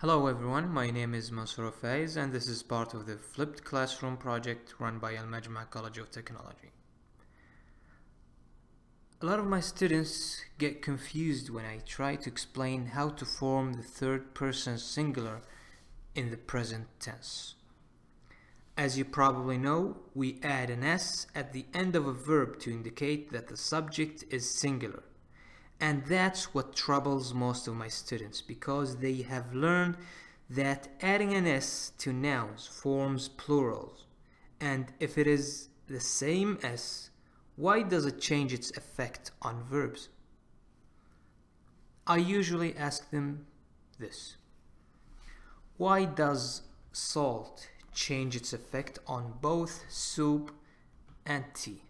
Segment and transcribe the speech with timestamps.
[0.00, 4.16] Hello everyone, my name is Mansour Faiz and this is part of the Flipped Classroom
[4.16, 6.70] project run by Al Majma College of Technology.
[9.20, 13.74] A lot of my students get confused when I try to explain how to form
[13.74, 15.42] the third person singular
[16.14, 17.56] in the present tense.
[18.78, 22.70] As you probably know, we add an S at the end of a verb to
[22.70, 25.02] indicate that the subject is singular.
[25.80, 29.96] And that's what troubles most of my students because they have learned
[30.50, 34.04] that adding an S to nouns forms plurals.
[34.60, 37.10] And if it is the same S,
[37.56, 40.10] why does it change its effect on verbs?
[42.06, 43.46] I usually ask them
[43.98, 44.36] this.
[45.76, 50.52] Why does salt change its effect on both soup
[51.24, 51.82] and tea?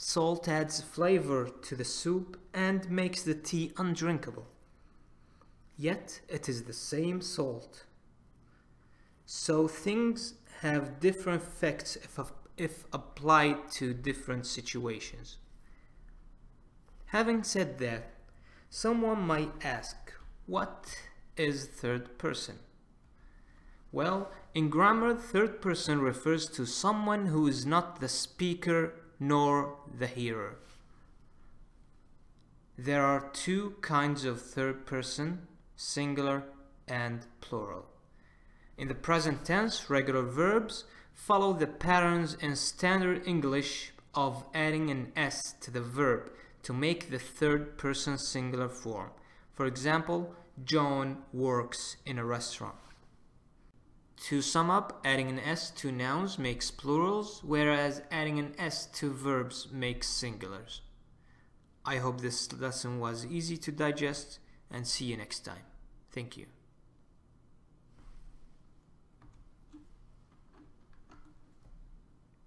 [0.00, 4.46] Salt adds flavor to the soup and makes the tea undrinkable.
[5.76, 7.84] Yet it is the same salt.
[9.26, 12.16] So things have different effects if,
[12.56, 15.38] if applied to different situations.
[17.06, 18.14] Having said that,
[18.70, 19.96] someone might ask,
[20.46, 20.96] what
[21.36, 22.60] is third person?
[23.90, 30.06] Well, in grammar, third person refers to someone who is not the speaker nor the
[30.06, 30.56] hearer.
[32.76, 36.44] There are two kinds of third person, singular
[36.86, 37.86] and plural.
[38.76, 45.12] In the present tense, regular verbs follow the patterns in standard English of adding an
[45.16, 46.30] s to the verb
[46.62, 49.10] to make the third person singular form.
[49.52, 52.76] For example, John works in a restaurant.
[54.24, 59.12] To sum up, adding an S to nouns makes plurals, whereas adding an S to
[59.12, 60.80] verbs makes singulars.
[61.84, 65.62] I hope this lesson was easy to digest and see you next time.
[66.10, 66.46] Thank you.